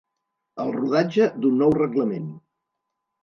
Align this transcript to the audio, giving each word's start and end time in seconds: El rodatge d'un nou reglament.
El 0.63 0.71
rodatge 0.77 1.27
d'un 1.43 1.61
nou 1.63 1.75
reglament. 1.77 2.25